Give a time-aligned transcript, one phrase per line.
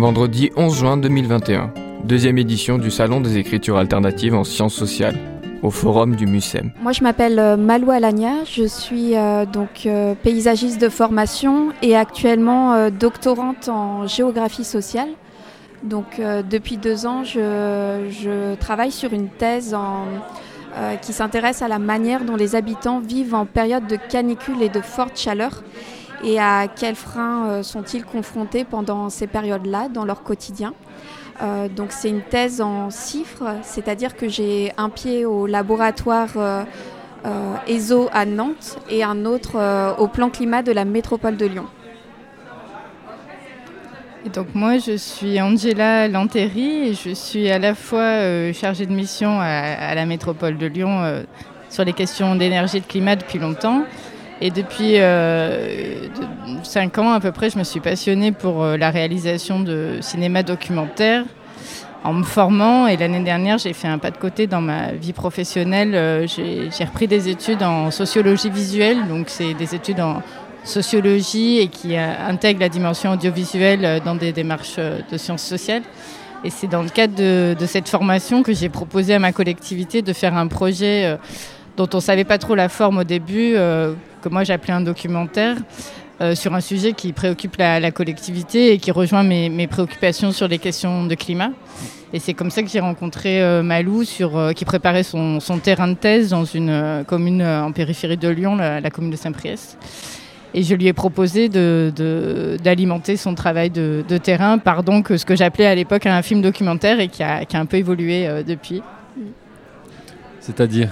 [0.00, 5.18] Vendredi 11 juin 2021, deuxième édition du Salon des écritures alternatives en sciences sociales
[5.62, 6.72] au forum du MUSEM.
[6.80, 11.96] Moi je m'appelle euh, Malou Alania, je suis euh, donc euh, paysagiste de formation et
[11.96, 15.10] actuellement doctorante en géographie sociale.
[15.82, 19.76] Donc depuis deux ans je, travaille sur une thèse
[21.02, 24.80] qui s'intéresse à la manière dont les habitants vivent en période de canicule et de
[24.80, 25.62] forte chaleur
[26.24, 30.74] et à quels freins sont-ils confrontés pendant ces périodes-là dans leur quotidien.
[31.42, 36.64] Euh, donc c'est une thèse en chiffres, c'est-à-dire que j'ai un pied au laboratoire euh,
[37.24, 41.66] euh, ESO à Nantes et un autre au plan climat de la métropole de Lyon.
[44.34, 49.40] Donc moi je suis Angela Lanterri et je suis à la fois chargée de mission
[49.40, 51.24] à, la métropole de Lyon
[51.70, 53.84] sur les questions d'énergie et de climat depuis longtemps.
[54.40, 54.96] Et depuis
[56.62, 61.24] 5 ans à peu près, je me suis passionnée pour la réalisation de cinéma documentaire
[62.04, 62.86] en me formant.
[62.86, 65.94] Et l'année dernière, j'ai fait un pas de côté dans ma vie professionnelle.
[65.94, 70.22] Euh, j'ai repris des études en sociologie visuelle, donc c'est des études en
[70.64, 75.82] sociologie et qui euh, intègrent la dimension audiovisuelle euh, dans des démarches de sciences sociales.
[76.42, 80.12] Et c'est dans le cadre de, cette formation que j'ai proposé à ma collectivité de
[80.14, 81.18] faire un projet
[81.80, 85.56] dont on ne savait pas trop la forme au début, que moi j'appelais un documentaire,
[86.34, 91.06] sur un sujet qui préoccupe la, collectivité et qui rejoint mes, préoccupations sur les questions
[91.06, 91.50] de climat.
[92.12, 95.94] Et c'est comme ça que j'ai rencontré euh, Malou, euh, qui préparait son, terrain de
[95.94, 99.78] thèse dans une euh, commune en périphérie de Lyon, la, commune de Saint-Priest.
[100.52, 105.66] Et je lui ai proposé d'alimenter son travail de, terrain par donc ce que j'appelais
[105.66, 108.82] à l'époque un film documentaire et qui a, un peu évolué depuis.
[110.40, 110.90] C'est-à-dire?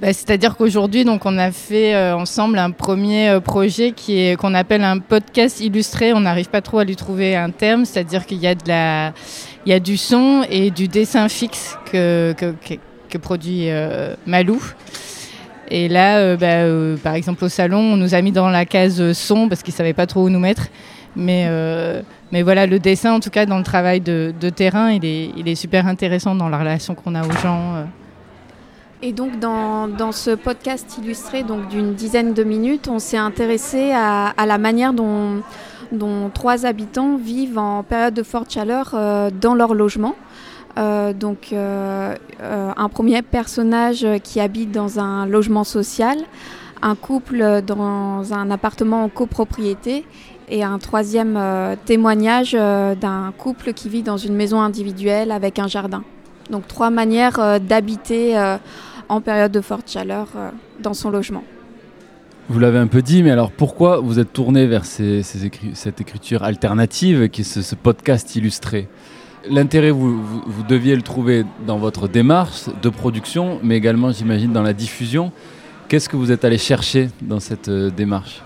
[0.00, 4.98] Bah, C'est-à-dire qu'aujourd'hui, on a fait ensemble un premier projet qui est qu'on appelle un
[4.98, 6.12] podcast illustré.
[6.12, 9.12] On n'arrive pas trop à lui trouver un terme, c'est-à-dire qu'il y a de la
[9.68, 12.34] y a du son et du dessin fixe que,
[13.20, 14.62] produit euh, Malou.
[15.70, 18.64] Et là, euh, bah, euh, par exemple, au salon, on nous a mis dans la
[18.64, 20.68] case son parce qu'ils ne savaient pas trop où nous mettre.
[21.16, 21.48] Mais,
[22.30, 25.48] mais voilà, le dessin, en tout cas, dans le travail de, terrain, il est, il
[25.48, 27.84] est, super intéressant dans la relation qu'on a aux gens.
[29.00, 33.92] Et donc dans, dans, ce podcast illustré donc d'une dizaine de minutes, on s'est intéressé
[33.92, 35.42] à, la manière dont
[35.92, 40.16] dont trois habitants vivent en période de forte chaleur euh, dans leur logement.
[40.76, 46.18] Euh, donc euh, un premier personnage qui habite dans un logement social,
[46.82, 50.04] un couple dans un appartement en copropriété
[50.50, 51.38] et un troisième
[51.84, 56.04] témoignage d'un couple qui vit dans une maison individuelle avec un jardin.
[56.50, 58.36] Donc trois manières d'habiter
[59.08, 60.28] en période de forte chaleur
[60.80, 61.44] dans son logement.
[62.50, 67.28] Vous l'avez un peu dit, mais alors pourquoi vous êtes tourné vers cette écriture alternative
[67.28, 68.88] qui est ce, podcast illustré?
[69.50, 74.72] L'intérêt, vous, deviez le trouver dans votre démarche de production, mais également, j'imagine, dans la
[74.72, 75.30] diffusion.
[75.88, 78.42] Qu'est-ce que vous êtes allé chercher dans cette euh, démarche?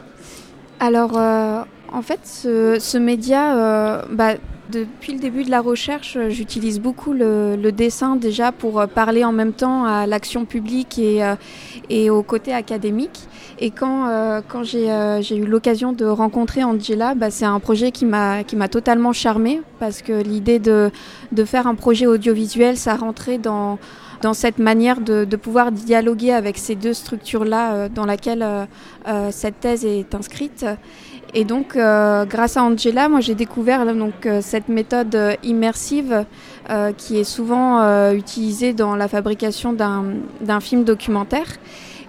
[0.80, 1.62] Alors, euh,
[1.92, 4.34] en fait, ce, média, euh, bah,
[4.70, 9.52] depuis le début de la recherche, j'utilise beaucoup le, dessin déjà pour parler en même
[9.52, 11.22] temps à l'action publique et,
[11.90, 13.28] et au côté académique.
[13.62, 17.92] Et quand, euh, quand euh, j'ai eu l'occasion de rencontrer Angela, bah, c'est un projet
[17.92, 20.90] qui m'a totalement charmé parce que l'idée de,
[21.30, 23.78] de, faire un projet audiovisuel, ça rentrait dans,
[24.20, 28.44] dans cette manière de, pouvoir dialoguer avec ces deux structures-là euh, dans laquelle
[29.30, 30.64] cette thèse est inscrite.
[31.34, 36.26] Et donc, grâce à Angela, moi j'ai découvert donc, cette méthode immersive
[36.98, 41.46] qui est souvent utilisée dans la fabrication d'un film documentaire.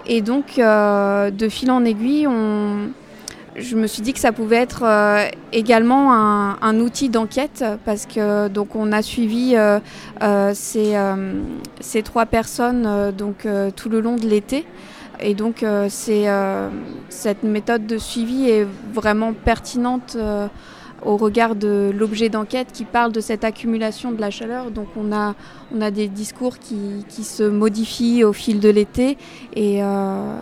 [0.06, 2.28] Et donc, euh, de fil en aiguille,
[3.56, 8.48] je me suis dit que ça pouvait être euh, également un, outil d'enquête parce que
[8.48, 9.80] donc on a suivi euh,
[10.54, 10.96] ces,
[11.80, 14.66] ces, trois personnes donc tout le long de l'été.
[15.20, 16.26] Et donc, c'est
[17.10, 20.18] cette méthode de suivi est vraiment pertinente
[21.06, 24.72] au regard de l'objet d'enquête qui parle de cette accumulation de la chaleur.
[24.72, 25.34] Donc on a,
[25.92, 29.18] des discours qui, se modifient au fil de l'été.
[29.56, 30.38] Et, euh,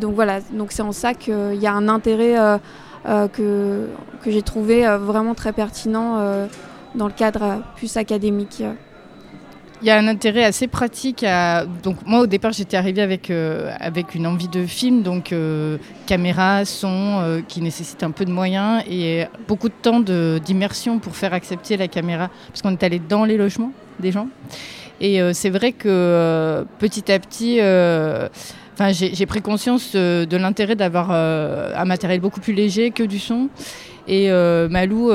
[0.00, 2.58] donc voilà, donc c'est en ça qu'il y a un intérêt euh,
[3.06, 3.86] euh, que
[4.26, 6.48] j'ai trouvé vraiment très pertinent
[6.94, 8.62] dans le cadre plus académique.
[9.84, 11.26] Il y a un intérêt assez pratique.
[11.82, 15.76] Donc, moi, au départ, j'étais arrivée avec, euh, avec une envie de film, donc euh,
[16.06, 21.14] caméra, son, euh, qui nécessite un peu de moyens et beaucoup de temps d'immersion pour
[21.14, 24.28] faire accepter la caméra, parce qu'on est allé dans les logements des gens.
[25.02, 27.58] Et c'est vrai que petit à petit.
[27.60, 33.50] Enfin, j'ai pris conscience de l'intérêt d'avoir un matériel beaucoup plus léger que du son.
[34.08, 35.10] Et Malou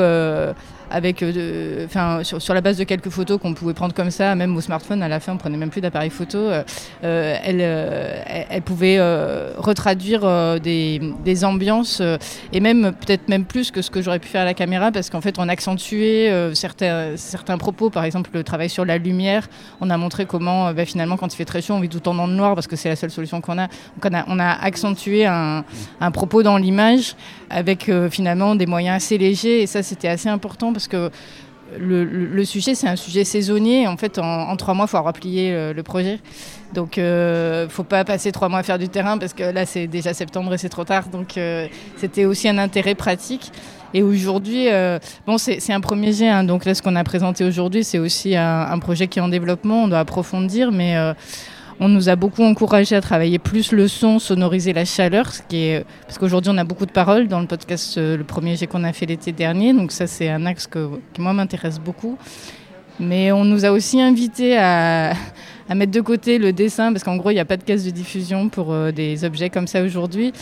[0.89, 4.35] avec, euh, enfin, sur, sur, la base de quelques photos qu'on pouvait prendre comme ça,
[4.35, 6.37] même au smartphone, à la fin, on prenait même plus d'appareil photo.
[6.37, 6.63] Euh,
[7.03, 7.61] euh elle,
[8.49, 8.99] elle, pouvait
[9.57, 12.01] retraduire des, des, ambiances
[12.51, 15.09] et même peut-être même plus que ce que j'aurais pu faire à la caméra, parce
[15.09, 19.47] qu'en fait, on accentuait certains, certains propos, par exemple le travail sur la lumière.
[19.81, 22.13] On a montré comment, bah, finalement, quand il fait très chaud, on vit tout temps
[22.13, 23.67] dans le noir parce que c'est la seule solution qu'on a.
[23.67, 25.63] Donc, on a, on a accentué un,
[26.01, 27.15] un propos dans l'image
[27.49, 31.11] avec finalement des moyens assez légers et ça, c'était assez important parce que
[31.77, 33.87] le, sujet, c'est un sujet saisonnier.
[33.87, 36.19] En fait, en, trois mois, il faut replier le, projet.
[36.73, 39.43] Donc, il euh, ne faut pas passer trois mois à faire du terrain parce que
[39.43, 41.09] là, c'est déjà septembre et c'est trop tard.
[41.09, 41.67] Donc, euh,
[41.97, 43.51] c'était aussi un intérêt pratique.
[43.93, 46.29] Et aujourd'hui, euh, bon, c'est un premier jet.
[46.29, 46.43] Hein.
[46.43, 49.29] donc là, ce qu'on a présenté aujourd'hui, c'est aussi un, un, projet qui est en
[49.29, 49.83] développement.
[49.83, 50.95] On doit approfondir, mais
[51.79, 55.57] on nous a beaucoup encouragé à travailler plus le son, sonoriser la chaleur, ce qui
[55.57, 58.67] est parce qu'aujourd'hui on a beaucoup de paroles dans le podcast, euh, le premier jet
[58.67, 62.17] qu'on a fait l'été dernier, donc ça c'est un axe qui moi m'intéresse beaucoup.
[63.01, 65.13] Mais on nous a aussi invité à,
[65.73, 67.91] mettre de côté le dessin, parce qu'en gros, il n'y a pas de caisse de
[67.91, 70.33] diffusion pour euh, des objets comme ça aujourd'hui.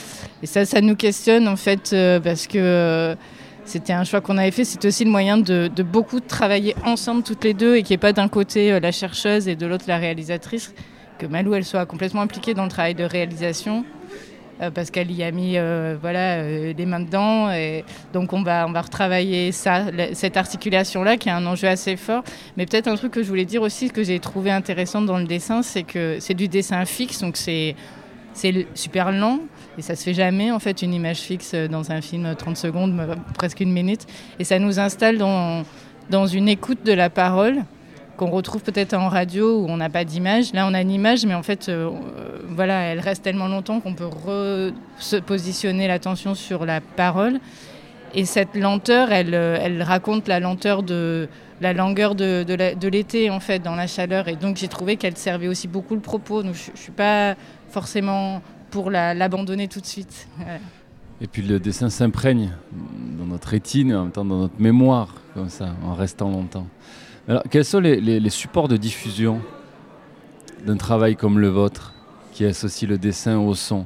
[0.42, 3.16] Et ça, ça nous questionne, en fait, euh, parce que
[3.64, 4.64] c'était un choix qu'on avait fait.
[4.64, 7.96] C'est aussi le moyen de, de, beaucoup travailler ensemble, toutes les deux, et qu'il n'y
[7.96, 10.74] ait pas d'un côté la chercheuse et de l'autre la réalisatrice
[11.18, 13.86] que Malou elle soit complètement impliquée dans le travail de réalisation
[14.62, 17.52] euh, parce qu'elle y a mis euh, voilà, euh, les mains dedans.
[17.52, 17.84] Et
[18.14, 22.24] donc on va, on va retravailler ça, cette articulation-là qui est un enjeu assez fort.
[22.56, 25.26] Mais peut-être un truc que je voulais dire aussi, que j'ai trouvé intéressant dans le
[25.26, 27.76] dessin, c'est que c'est du dessin fixe, donc c'est
[28.76, 29.40] super lent
[29.80, 32.96] et ça se fait jamais en fait une image fixe dans un film 30 secondes,
[33.36, 34.06] presque une minute.
[34.40, 35.64] Et ça nous installe dans,
[36.10, 37.64] dans une écoute de la parole
[38.18, 40.54] qu'on retrouve peut-être en radio où on n'a pas d'image.
[40.54, 41.90] Là, on a une image, mais en fait, euh,
[42.50, 47.40] voilà, elle reste tellement longtemps qu'on peut se positionner l'attention sur la parole.
[48.14, 51.30] Et cette lenteur, elle, euh, raconte la lenteur de
[51.62, 54.28] la longueur de, de l'été, en fait, dans la chaleur.
[54.28, 56.44] Et donc, j'ai trouvé qu'elle servait aussi beaucoup le propos.
[56.44, 57.36] Donc, je ne suis pas
[57.70, 60.28] forcément pour l'abandonner tout de suite.
[61.20, 62.52] Et puis le dessin s'imprègne
[63.18, 66.68] dans notre rétine, en même temps dans notre mémoire, comme ça, en restant longtemps.
[67.30, 69.42] Alors, quels sont les, supports de diffusion
[70.66, 71.94] d'un travail comme le vôtre,
[72.32, 73.86] qui associe le dessin au son?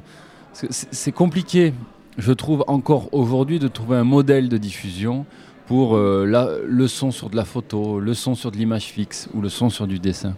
[0.52, 1.74] C'est compliqué,
[2.18, 5.26] je trouve, encore aujourd'hui, de trouver un modèle de diffusion
[5.66, 9.40] pour euh, le son sur de la photo, le son sur de l'image fixe ou
[9.40, 10.36] le son sur du dessin.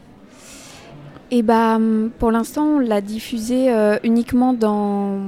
[1.36, 5.18] Et bah, hum, pour l'instant, on l'a diffusé euh, uniquement dans,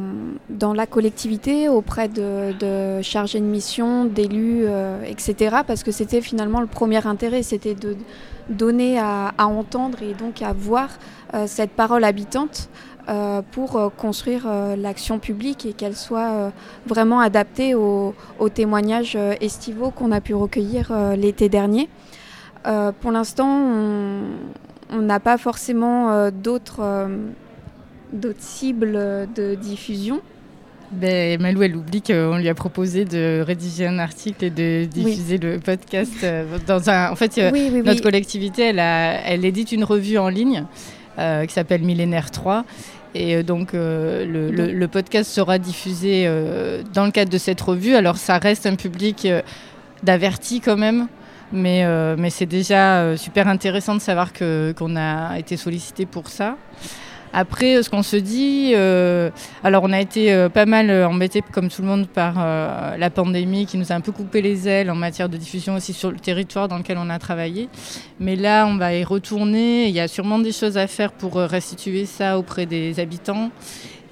[0.49, 5.57] dans la collectivité, auprès de, chargés de mission, d'élus, euh, etc.
[5.67, 7.97] Parce que c'était finalement le premier intérêt, c'était de
[8.49, 10.91] donner à, entendre et donc à voir
[11.35, 12.69] euh, cette parole habitante
[13.53, 16.51] pour construire l'action publique et qu'elle soit
[16.89, 21.89] vraiment adaptée aux, aux témoignages estivaux qu'on a pu recueillir l'été dernier.
[22.65, 24.23] pour l'instant, on,
[24.91, 26.31] on n'a pas forcément euh,
[26.79, 27.17] euh,
[28.13, 28.93] d'autres cibles
[29.35, 30.21] de diffusion.
[30.93, 35.39] Ben, Malou, elle oublie qu'on lui a proposé de rédiger un article et de diffuser
[35.39, 37.11] le podcast euh, dans un.
[37.11, 37.37] En fait,
[37.85, 40.65] notre collectivité, elle, elle édite une revue en ligne
[41.17, 42.65] qui s'appelle Millénaire 3.
[43.15, 46.29] Et donc, le, le, podcast sera diffusé
[46.93, 47.95] dans le cadre de cette revue.
[47.95, 49.27] Alors, ça reste un public
[50.03, 51.09] d'avertis quand même.
[51.53, 56.29] Mais, euh, mais c'est déjà euh, super intéressant de savoir qu'on a été sollicité pour
[56.29, 56.57] ça.
[57.33, 59.31] Après, ce qu'on se dit, euh,
[59.63, 62.37] alors on a été pas mal embêtés comme tout le monde par
[62.97, 65.93] la pandémie qui nous a un peu coupé les ailes en matière de diffusion aussi
[65.93, 67.69] sur le territoire dans lequel on a travaillé.
[68.21, 69.89] Mais là, on va y retourner.
[69.89, 73.51] Il y a sûrement des choses à faire pour restituer ça auprès des habitants.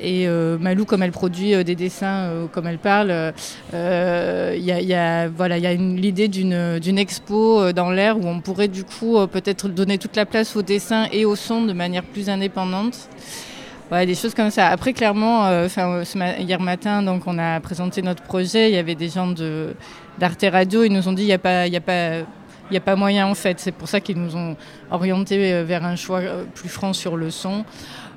[0.00, 3.32] Et euh, Malou, comme elle produit euh, des dessins, euh, comme elle parle,
[3.72, 9.24] il y a, y a l'idée d'une expo dans l'air où on pourrait du coup
[9.26, 13.08] peut-être donner toute la place au dessin et au son de manière plus indépendante.
[13.92, 14.70] Des choses comme ça.
[14.70, 15.48] Après, clairement,
[16.40, 18.68] hier matin, donc, on a présenté notre projet.
[18.68, 19.32] Il y avait des gens
[20.18, 20.82] d'Arte Radio.
[20.82, 23.60] Ils nous ont dit il n'y a pas, a a pas moyen en fait.
[23.60, 24.56] C'est pour ça qu'ils nous ont
[24.90, 26.22] orientés vers un choix
[26.56, 27.64] plus franc sur le son.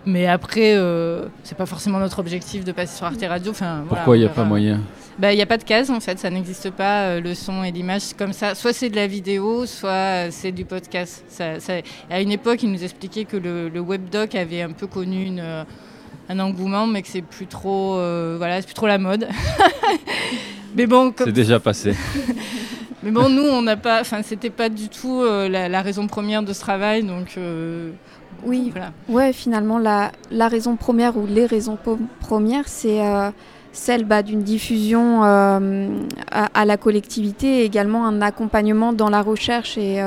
[0.08, 3.52] Mais après, euh, c'est pas forcément notre objectif de passer sur Arte Radio.
[3.52, 4.80] Enfin, Pourquoi il n'y a pas moyen
[5.20, 7.62] bah, Il n'y a pas de case en fait, ça n'existe pas, euh, le son
[7.66, 8.56] et l'image comme ça.
[8.56, 11.26] Soit c'est de la vidéo, soit euh, c'est du podcast.
[11.28, 11.74] Ça, ça...
[12.10, 15.44] À une époque, il nous expliquait que le, le webdoc avait un peu connu une,
[16.30, 17.96] un engouement, mais que c'est plus trop,
[18.38, 19.28] voilà, c'est plus trop la mode.
[20.78, 21.94] mais bon, c'est déjà passé.
[23.04, 26.44] mais bon, nous, on n'a pas, enfin, c'était pas du tout la, la, raison première
[26.44, 27.38] de ce travail, donc
[28.46, 28.92] oui, voilà.
[29.10, 31.78] ouais, finalement, la, la, raison première ou les raisons
[32.20, 33.30] premières, c'est euh,
[33.72, 35.88] celle bah, d'une diffusion euh,
[36.32, 40.02] à, la collectivité et également un accompagnement dans la recherche et,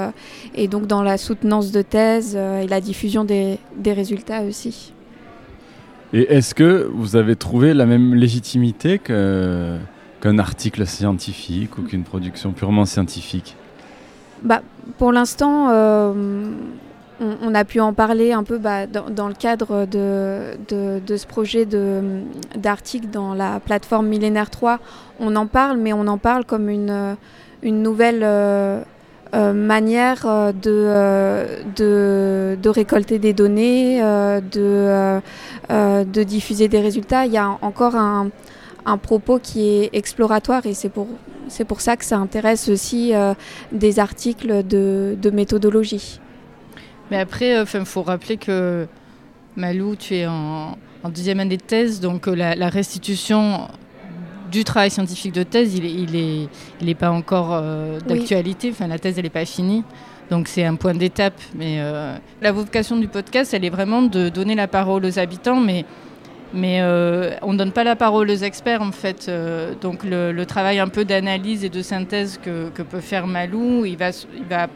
[0.55, 4.93] et donc dans la soutenance de thèse et la diffusion des, des résultats aussi.
[6.13, 12.53] Et est-ce que vous avez trouvé la même légitimité qu'un article scientifique ou qu'une production
[12.53, 13.57] purement scientifique?
[14.43, 14.63] Bah,
[14.99, 15.69] Pour l'instant,
[17.21, 21.67] on, a pu en parler un peu bah, dans, le cadre de, ce projet
[22.57, 24.79] d'article dans la plateforme Millénaire 3.
[25.19, 27.17] On en parle, mais on en parle comme une,
[27.63, 28.81] nouvelle euh,
[29.35, 30.53] euh, manière euh,
[32.57, 35.21] de, récolter des données, de,
[36.25, 37.27] diffuser des résultats.
[37.27, 38.31] Il y a encore un,
[39.03, 41.07] propos qui est exploratoire et c'est pour,
[41.81, 43.13] ça que ça intéresse aussi
[43.73, 46.19] des articles de méthodologie.
[47.11, 48.87] Mais après, il euh, faut rappeler que
[49.57, 53.69] Malou, tu es en, deuxième année de thèse, donc euh, la, restitution
[54.51, 56.49] du travail scientifique de thèse, il n'est
[56.81, 58.71] il est, pas encore euh, d'actualité.
[58.71, 59.83] Enfin, la thèse, elle n'est pas finie.
[60.31, 61.41] Donc c'est un point d'étape.
[61.57, 61.81] Mais
[62.41, 65.85] la vocation du podcast, elle est vraiment de donner la parole aux habitants, mais,
[66.55, 66.81] mais
[67.43, 69.29] on ne donne pas la parole aux experts en fait.
[69.81, 73.97] donc le, travail un peu d'analyse et de synthèse que, que, peut faire Malou, il
[73.97, 74.69] va, il va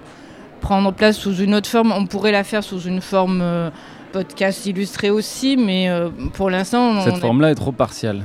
[0.64, 1.92] prendre place sous une autre forme.
[1.92, 3.68] On pourrait la faire sous une forme euh,
[4.12, 7.02] podcast illustré aussi, mais euh, pour l'instant...
[7.02, 7.54] Cette forme-là est...
[7.54, 8.25] trop partielle.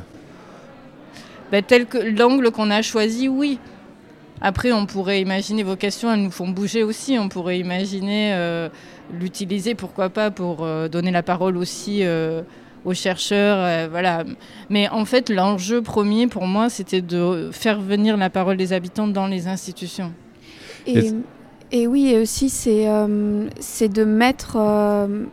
[1.52, 3.60] Ben, tel que l'angle qu'on a choisi, oui.
[4.40, 7.20] Après, on pourrait imaginer vos questions, elles nous font bouger aussi.
[7.20, 8.70] On pourrait imaginer euh,
[9.12, 12.06] l'utiliser, pourquoi pas, pour donner la parole aussi
[12.86, 13.90] aux chercheurs.
[13.90, 14.24] voilà.
[14.70, 19.10] Mais en fait, l'enjeu premier pour moi, c'était de faire venir la parole des habitants
[19.10, 20.14] dans les institutions.
[20.88, 21.14] Et, et
[21.74, 25.26] oui, aussi, c'est euh, de mettre euh,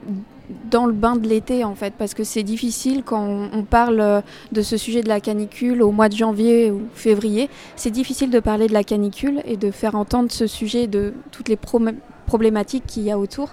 [0.70, 4.20] dans le bain de l'été, en fait, parce que c'est difficile quand on, parle euh,
[4.52, 7.48] de ce sujet de la canicule au mois de janvier ou février.
[7.74, 11.48] C'est difficile de parler de la canicule et de faire entendre ce sujet de toutes
[11.48, 11.58] les
[12.26, 13.50] problématiques qu'il y a autour.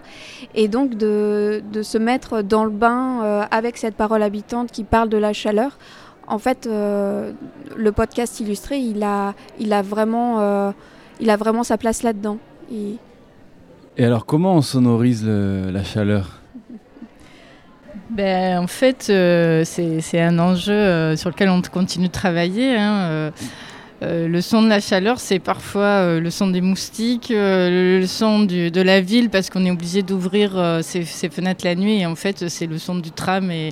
[0.53, 5.17] Et donc de, se mettre dans le bain avec cette parole habitante qui parle de
[5.17, 5.77] la chaleur.
[6.27, 9.33] En fait, le podcast illustré, il a,
[9.83, 10.73] vraiment,
[11.19, 12.39] il a vraiment sa place là-dedans.
[12.73, 14.03] Et...
[14.03, 16.43] alors, comment on sonorise la chaleur?
[18.13, 22.75] Ben, En fait, euh, c'est un enjeu euh, sur lequel on continue de travailler.
[22.75, 23.31] Hein,
[24.03, 28.81] euh, le son de la chaleur, c'est parfois le son des moustiques, le, son de
[28.81, 32.01] la ville, parce qu'on est obligé d'ouvrir ses, fenêtres la nuit.
[32.01, 33.71] Et en fait, c'est le son du tram et,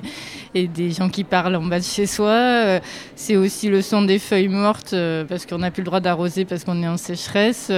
[0.54, 2.80] et, des gens qui parlent en bas de chez soi.
[3.14, 4.94] c'est aussi le son des feuilles mortes,
[5.28, 7.70] parce qu'on n'a plus le droit d'arroser parce qu'on est en sécheresse.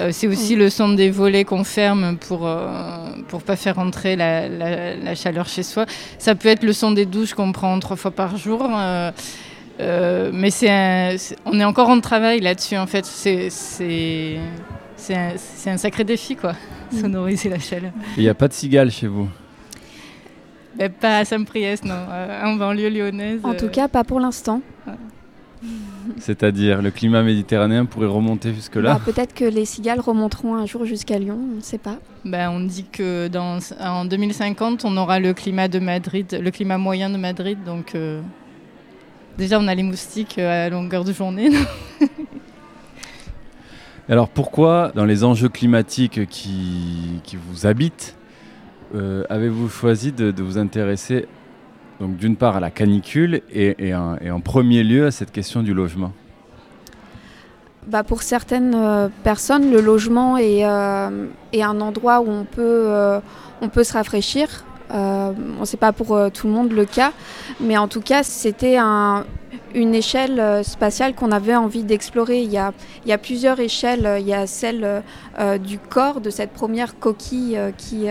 [0.00, 4.16] Euh, c'est aussi le son des volets qu'on ferme pour ne euh, pas faire entrer
[4.16, 5.86] la, chaleur chez soi.
[6.18, 8.68] Ça peut être le son des douches qu'on prend trois fois par jour.
[9.80, 13.04] Euh, mais c'est on est encore en travail là-dessus en fait.
[13.04, 14.38] C'est
[15.10, 16.54] un, sacré défi quoi,
[16.92, 17.00] mm.
[17.00, 17.92] sonoriser la chaleur.
[18.16, 19.28] Il n'y a pas de cigales chez vous?
[20.76, 22.06] Ben, Pas à Saint-Priest, non.
[22.44, 23.40] en banlieue lyonnaise.
[23.42, 24.60] En tout cas, pas pour l'instant.
[26.18, 30.84] C'est-à-dire, le climat méditerranéen pourrait remonter jusque-là bah, Peut-être que les cigales remonteront un jour
[30.84, 31.98] jusqu'à Lyon, on ne sait pas.
[32.24, 36.78] Ben, on dit que dans, en 2050, on aura le climat de Madrid, le climat
[36.78, 37.58] moyen de Madrid.
[37.64, 38.20] Donc, euh,
[39.36, 41.50] déjà, on a les moustiques euh, à longueur de journée.
[44.08, 48.16] Alors, pourquoi, dans les enjeux climatiques qui, qui vous habitent,
[48.94, 51.26] euh, avez-vous choisi de, de vous intéresser
[52.00, 56.12] donc d'une part à la canicule et, en, premier lieu à cette question du logement.
[57.86, 62.84] Bah pour certaines euh, personnes, le logement est, euh, est, un endroit où on peut,
[62.86, 63.18] euh,
[63.62, 64.64] on peut se rafraîchir.
[64.90, 67.12] On ne sait pas pour tout le monde le cas,
[67.60, 69.24] mais en tout cas, c'était un,
[69.74, 72.42] une échelle euh, spatiale qu'on avait envie d'explorer.
[72.42, 74.16] Il, y a plusieurs échelles.
[74.20, 75.02] Il y a celle
[75.38, 78.06] euh, du corps, de cette première coquille euh, qui,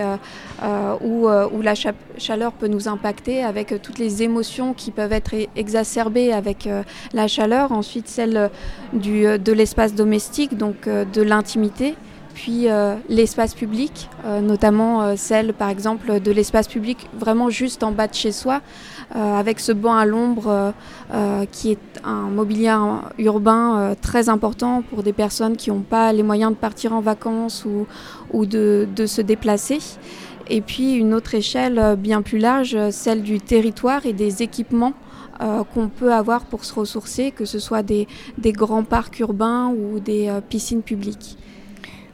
[1.02, 1.28] où,
[1.62, 1.74] la
[2.18, 6.68] chaleur peut nous impacter, avec toutes les émotions qui peuvent être exacerbées avec
[7.12, 7.72] la chaleur.
[7.72, 8.50] Ensuite, celle
[8.92, 11.94] de l'espace domestique, donc de l'intimité
[12.38, 12.68] puis
[13.08, 18.30] l'espace public, notamment celle par exemple de l'espace public vraiment juste en bas de chez
[18.30, 18.60] soi,
[19.16, 20.70] euh, avec ce banc à l'ombre euh,
[21.14, 22.76] euh, qui est un mobilier
[23.16, 27.64] urbain très important pour des personnes qui n'ont pas les moyens de partir en vacances
[27.64, 29.78] ou, de, se déplacer.
[30.50, 34.92] Et puis une autre échelle bien plus large, celle du territoire et des équipements
[35.72, 38.06] qu'on peut avoir pour se ressourcer, que ce soit des
[38.52, 41.38] grands parcs urbains ou des piscines publiques.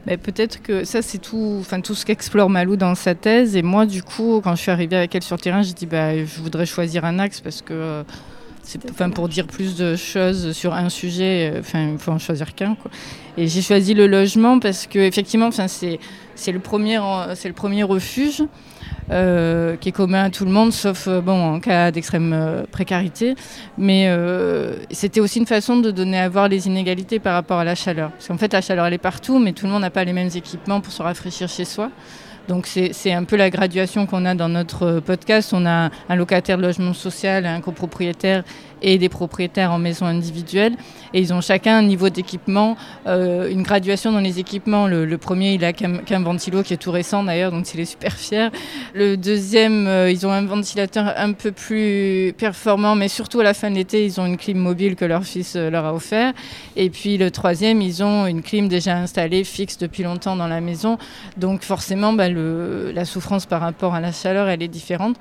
[0.05, 3.55] Ben, peut-être que ça, c'est tout, enfin, tout ce qu'explore Malou dans sa thèse.
[3.55, 5.87] Et moi, du coup, quand je suis arrivée avec elle sur le terrain, j'ai dit
[5.87, 8.03] bah, je voudrais choisir un axe parce que
[8.89, 12.55] enfin, pour dire plus de choses sur un sujet, euh, enfin, il faut en choisir
[12.55, 12.75] qu'un.
[13.37, 15.99] Et j'ai choisi le logement parce que, effectivement, enfin, c'est,
[16.35, 16.99] c'est, le premier,
[17.35, 18.43] c'est le premier refuge.
[19.11, 23.35] Euh, qui est commun à tout le monde, sauf euh, bon, en cas d'extrême précarité.
[23.77, 24.09] Mais
[24.91, 28.11] c'était aussi une façon de donner à voir les inégalités par rapport à la chaleur.
[28.11, 30.13] Parce qu'en fait, la chaleur, elle est partout, mais tout le monde n'a pas les
[30.13, 31.91] mêmes équipements pour se rafraîchir chez soi.
[32.47, 35.53] Donc c'est un peu la graduation qu'on a dans notre podcast.
[35.53, 38.43] On a un locataire de logement social, un copropriétaire
[38.85, 40.75] et des propriétaires en maison individuelle.
[41.13, 42.77] Et ils ont chacun un niveau d'équipement,
[43.07, 44.87] euh, une graduation dans les équipements.
[44.87, 48.13] Le, premier, il a qu'un ventilo qui est tout récent d'ailleurs, donc il est super
[48.13, 48.51] fier.
[48.93, 53.55] Le deuxième, euh, ils ont un ventilateur un peu plus performant, mais surtout à la
[53.55, 56.33] fin de l'été, ils ont une clim mobile que leur fils euh, leur a offert.
[56.75, 60.61] Et puis le troisième, ils ont une clim déjà installée, fixe depuis longtemps dans la
[60.61, 60.99] maison.
[61.37, 65.15] Donc forcément, bah, la souffrance par rapport à la chaleur, elle est différente.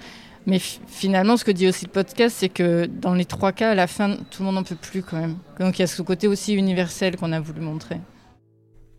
[0.47, 3.75] Mais finalement, ce que dit aussi le podcast, c'est que dans les trois cas, à
[3.75, 5.37] la fin, tout le monde n'en peut plus quand même.
[5.59, 8.01] Donc il y a ce côté aussi universel qu'on a voulu montrer.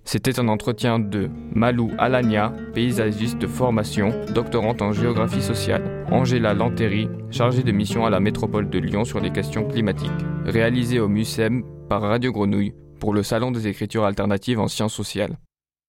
[0.07, 7.09] C'était un entretien de Malou Alania, paysagiste de formation, doctorante en géographie sociale, Angela Lantéry,
[7.31, 10.11] chargée de mission à la métropole de Lyon sur les questions climatiques,
[10.45, 15.37] réalisé au MUSEM par Radio Grenouille pour le Salon des écritures alternatives en sciences sociales,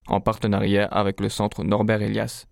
[0.08, 2.46] en partenariat avec le Centre Norbert Elias.